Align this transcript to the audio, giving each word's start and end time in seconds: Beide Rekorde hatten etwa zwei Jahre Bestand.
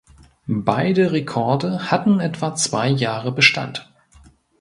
Beide 0.65 1.11
Rekorde 1.11 1.91
hatten 1.91 2.19
etwa 2.21 2.55
zwei 2.55 2.89
Jahre 2.89 3.31
Bestand. 3.31 3.93